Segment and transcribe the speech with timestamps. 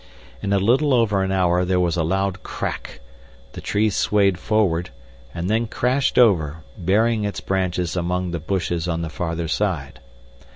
[0.41, 3.01] In a little over an hour there was a loud crack,
[3.51, 4.89] the tree swayed forward,
[5.31, 9.99] and then crashed over, burying its branches among the bushes on the farther side.